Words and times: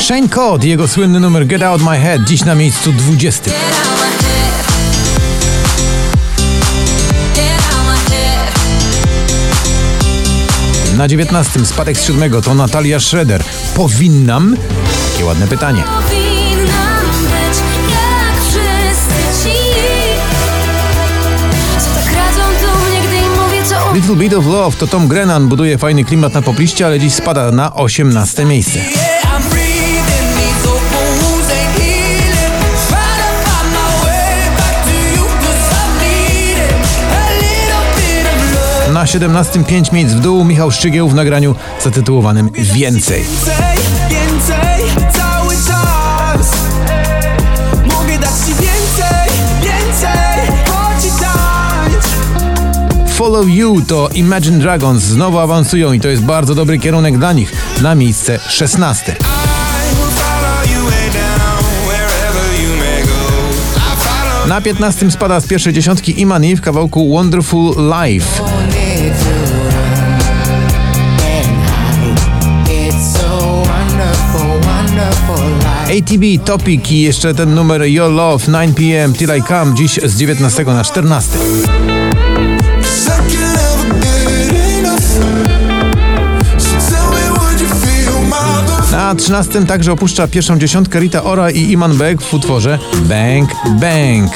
Shane 0.00 0.28
Code, 0.28 0.66
jego 0.66 0.88
słynny 0.88 1.20
numer 1.20 1.46
Get 1.46 1.62
Out 1.62 1.82
My 1.82 1.98
Head, 1.98 2.24
dziś 2.24 2.44
na 2.44 2.54
miejscu 2.54 2.92
20. 2.92 3.50
Na 10.96 11.08
19 11.08 11.66
spadek 11.66 11.98
z 11.98 12.06
siódmego 12.06 12.42
to 12.42 12.54
Natalia 12.54 13.00
Schroeder. 13.00 13.44
Powinnam? 13.74 14.56
Takie 15.12 15.24
ładne 15.24 15.46
pytanie. 15.46 15.82
Tak 23.70 23.94
Little 23.94 24.16
Bit 24.16 24.34
of 24.34 24.46
Love 24.46 24.76
to 24.76 24.86
Tom 24.86 25.08
Grennan 25.08 25.48
buduje 25.48 25.78
fajny 25.78 26.04
klimat 26.04 26.34
na 26.34 26.42
popliście, 26.42 26.86
ale 26.86 27.00
dziś 27.00 27.12
spada 27.12 27.50
na 27.50 27.74
18 27.74 28.44
miejsce. 28.44 28.80
Na 39.00 39.06
17 39.06 39.64
5 39.64 39.92
miejsc 39.92 40.14
w 40.14 40.20
dół 40.20 40.44
Michał 40.44 40.70
Szczygieł 40.70 41.08
w 41.08 41.14
nagraniu 41.14 41.54
zatytułowanym 41.84 42.50
Więcej. 42.52 43.24
Follow 53.08 53.48
You 53.48 53.80
to 53.88 54.08
Imagine 54.14 54.58
Dragons 54.58 55.02
znowu 55.02 55.38
awansują 55.38 55.92
i 55.92 56.00
to 56.00 56.08
jest 56.08 56.22
bardzo 56.22 56.54
dobry 56.54 56.78
kierunek 56.78 57.18
dla 57.18 57.32
nich 57.32 57.52
na 57.82 57.94
miejsce 57.94 58.38
16. 58.48 59.12
I 59.12 59.14
will 59.14 60.10
follow 60.10 60.70
you 60.72 60.90
way 60.90 61.10
down 61.10 61.64
wherever 61.86 62.62
you 62.62 62.76
may 62.76 63.02
go. 63.02 63.10
I 63.76 63.96
follow. 63.96 64.48
Na 64.48 64.60
15 64.60 65.10
spada 65.10 65.40
z 65.40 65.46
pierwszej 65.46 65.72
dziesiątki 65.72 66.20
Imani 66.20 66.56
w 66.56 66.60
kawałku 66.60 67.10
Wonderful 67.10 67.74
Life. 67.76 68.42
ATB 75.90 76.44
Topic 76.44 76.90
i 76.90 77.00
jeszcze 77.00 77.34
ten 77.34 77.54
numer 77.54 77.82
Your 77.82 78.10
Love 78.10 78.46
9pm 78.46 79.12
Till 79.12 79.30
I 79.38 79.42
Come 79.42 79.74
dziś 79.74 80.00
z 80.04 80.16
19 80.16 80.64
na 80.64 80.84
14. 80.84 81.38
Second 83.04 83.30
never 83.30 84.02
get 84.02 84.54
enough. 84.78 85.02
So 86.58 86.70
tell 86.90 87.10
me, 87.10 87.38
would 87.38 87.60
you 87.60 87.68
feel 87.68 88.22
my 88.22 88.70
love? 88.70 88.92
Na 88.92 89.14
13 89.14 89.66
także 89.66 89.92
opuszcza 89.92 90.28
pierwszą 90.28 90.58
dziesiątkę 90.58 91.00
Rita 91.00 91.24
Ora 91.24 91.50
i 91.50 91.72
Iman 91.72 91.96
Beck 91.96 92.22
w 92.22 92.34
utworze 92.34 92.78
Bang 93.08 93.50
Bang. 93.80 94.30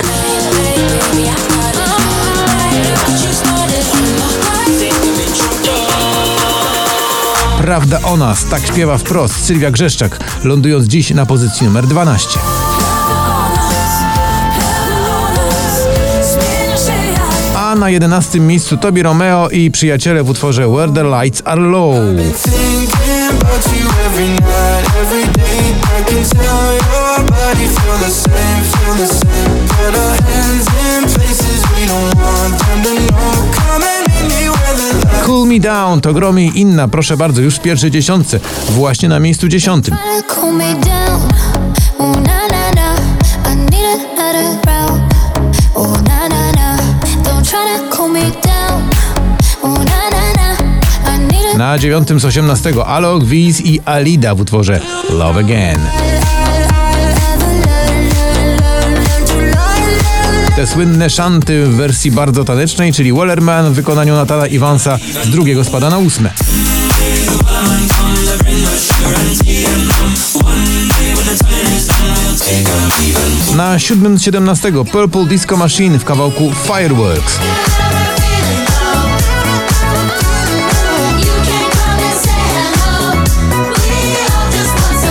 Prawda 7.65 8.01
o 8.03 8.17
nas, 8.17 8.45
tak 8.45 8.67
śpiewa 8.67 8.99
wprost 8.99 9.45
Sylwia 9.45 9.71
Grzeszczak, 9.71 10.19
lądując 10.45 10.87
dziś 10.87 11.11
na 11.11 11.27
pozycji 11.27 11.67
numer 11.67 11.87
12. 11.87 12.39
A 17.57 17.75
na 17.75 17.91
11 17.91 18.41
miejscu 18.41 18.77
Tobi 18.77 19.03
Romeo 19.03 19.49
i 19.49 19.71
przyjaciele 19.71 20.23
w 20.23 20.31
utworze 20.31 20.69
Where 20.69 20.93
the 20.93 21.05
Lights 21.05 21.43
Are 21.45 21.61
Low. 21.61 21.95
Every 24.07 24.29
night, 24.29 24.97
every 25.03 25.25
day. 25.33 25.75
I 25.99 26.05
can 26.05 26.25
tell 26.25 26.75
your 26.75 27.31
body 27.31 27.67
feel 27.67 27.99
the 27.99 28.11
same, 28.11 28.63
feel 28.65 28.95
the 28.95 29.07
same. 29.07 29.44
Me 35.55 35.61
Down 35.61 36.01
to 36.01 36.13
gromy 36.13 36.45
i 36.45 36.61
inna, 36.61 36.89
proszę 36.89 37.17
bardzo, 37.17 37.41
już 37.41 37.57
w 37.57 37.61
pierwszej 37.61 37.91
dziesiątce, 37.91 38.41
właśnie 38.71 39.09
na 39.09 39.21
miejscu 39.21 39.49
dziesiątym. 39.49 39.97
Na 51.59 51.79
dziewiątym 51.79 52.21
z 52.21 52.25
osiemnastego 52.25 52.87
Alok, 52.87 53.25
Wiz 53.25 53.61
i 53.61 53.81
Alida 53.85 54.35
w 54.35 54.41
utworze 54.41 54.81
Love 55.11 55.41
Again. 55.41 55.81
Te 60.57 60.67
słynne 60.67 61.11
szanty 61.11 61.67
w 61.67 61.77
wersji 61.77 62.11
bardzo 62.11 62.45
tanecznej, 62.45 62.93
czyli 62.93 63.13
Wellerman 63.13 63.73
w 63.73 63.75
wykonaniu 63.75 64.15
Natala 64.15 64.47
Iwansa 64.47 64.99
z 65.25 65.31
drugiego 65.31 65.65
spada 65.65 65.91
na 65.91 65.99
ósme. 65.99 66.31
Na 73.57 73.79
siódmym 73.79 74.19
z 74.19 74.23
17 74.23 74.73
Purple 74.93 75.27
Disco 75.27 75.57
Machine 75.57 75.99
w 75.99 76.05
kawałku 76.05 76.53
Fireworks. 76.67 77.39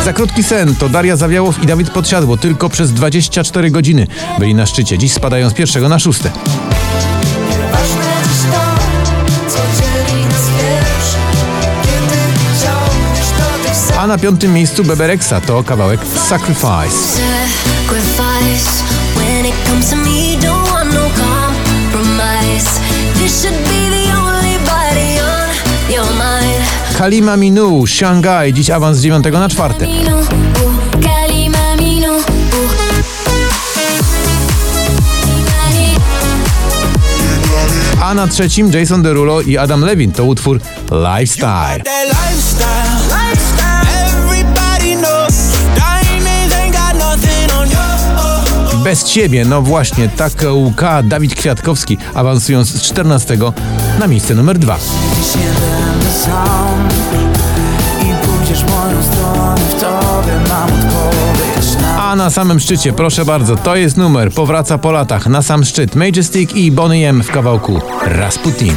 Za 0.05 0.13
krótki 0.13 0.43
sen 0.43 0.75
to 0.75 0.89
Daria 0.89 1.15
Zawiałow 1.15 1.63
i 1.63 1.65
Dawid 1.65 1.89
Podsiadło 1.89 2.37
tylko 2.37 2.69
przez 2.69 2.93
24 2.93 3.71
godziny 3.71 4.07
byli 4.39 4.55
na 4.55 4.65
szczycie. 4.65 4.97
Dziś 4.97 5.13
spadają 5.13 5.49
z 5.49 5.53
pierwszego 5.53 5.89
na 5.89 5.99
szóste. 5.99 6.31
A 13.97 14.07
na 14.07 14.17
piątym 14.17 14.53
miejscu 14.53 14.83
Bebereksa 14.83 15.41
to 15.41 15.63
kawałek 15.63 15.99
Sacrifice. 16.29 17.21
Mind. 27.03 27.13
Kalima 27.13 27.37
Minu, 27.37 27.87
Shanghai, 27.87 28.53
dziś 28.53 28.69
awans 28.69 28.97
z 28.97 29.01
dziewiątego 29.01 29.39
na 29.39 29.49
czwarte. 29.49 29.87
Mino, 29.87 30.17
uh, 30.17 30.25
kalima 31.03 31.75
mino, 31.75 32.13
uh. 32.13 32.23
A 38.01 38.13
na 38.13 38.27
trzecim 38.27 38.71
Jason 38.71 39.01
Derulo 39.01 39.41
i 39.41 39.57
Adam 39.57 39.81
Levin 39.81 40.11
to 40.11 40.25
utwór 40.25 40.59
Lifestyle. 40.91 41.81
Bez 48.83 49.03
ciebie, 49.03 49.45
no 49.45 49.61
właśnie, 49.61 50.09
tak 50.09 50.33
łka 50.53 51.03
Dawid 51.03 51.35
Kwiatkowski, 51.35 51.97
awansując 52.13 52.67
z 52.69 52.81
14 52.81 53.37
na 53.99 54.07
miejsce 54.07 54.35
numer 54.35 54.59
2. 54.59 54.77
Dziś 55.17 55.35
nie 55.35 55.41
będę 55.41 56.11
sam 56.11 56.87
I 58.01 58.25
pójdziesz 58.27 58.63
moją 58.63 59.03
stronę 59.03 59.55
W 59.69 59.81
tobie 59.81 60.33
mam 60.49 60.69
odpowiedź 60.69 61.81
na 61.81 62.03
A 62.03 62.15
na 62.15 62.29
samym 62.29 62.59
szczycie, 62.59 62.93
proszę 62.93 63.25
bardzo, 63.25 63.55
to 63.55 63.75
jest 63.75 63.97
numer, 63.97 64.31
powraca 64.31 64.77
po 64.77 64.91
latach, 64.91 65.27
na 65.27 65.41
sam 65.41 65.63
szczyt 65.63 65.95
Majestic 65.95 66.53
i 66.55 66.71
Bonnie 66.71 67.09
M 67.09 67.23
w 67.23 67.31
kawałku 67.31 67.81
Rasputin. 68.05 68.75